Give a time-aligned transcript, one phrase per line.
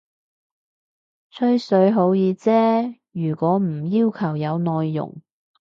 [1.29, 5.21] 吹水好易啫，如果唔要求有內容